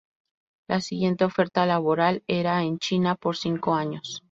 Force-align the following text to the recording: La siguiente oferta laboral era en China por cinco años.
La 0.67 0.81
siguiente 0.81 1.25
oferta 1.25 1.67
laboral 1.67 2.23
era 2.25 2.63
en 2.63 2.79
China 2.79 3.13
por 3.13 3.37
cinco 3.37 3.75
años. 3.75 4.19